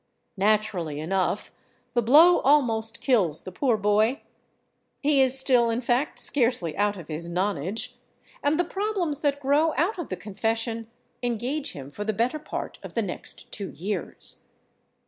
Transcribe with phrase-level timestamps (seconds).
[0.37, 1.51] Naturally enough,
[1.93, 7.29] the blow almost kills the poor boy—he is still, in fact, scarcely out of his
[7.29, 10.89] nonage—and the problems that grow out of the confession
[11.21, 14.41] engage him for the better part of the next two years.